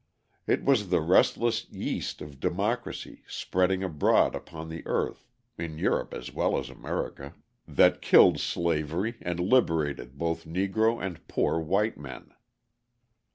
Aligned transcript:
It 0.47 0.63
was 0.65 0.89
the 0.89 0.99
restless 0.99 1.69
yeast 1.69 2.23
of 2.23 2.39
democracy, 2.39 3.21
spreading 3.27 3.83
abroad 3.83 4.33
upon 4.33 4.67
the 4.67 4.81
earth 4.87 5.29
(in 5.59 5.77
Europe 5.77 6.11
as 6.15 6.33
well 6.33 6.57
as 6.57 6.71
America) 6.71 7.35
that 7.67 8.01
killed 8.01 8.39
slavery 8.39 9.19
and 9.21 9.39
liberated 9.39 10.17
both 10.17 10.45
Negro 10.47 10.99
and 10.99 11.27
poor 11.27 11.59
white 11.59 11.99
men. 11.99 12.33